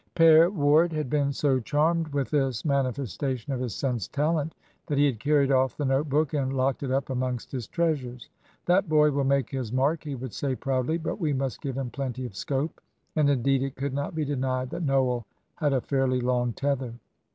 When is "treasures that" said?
7.67-8.89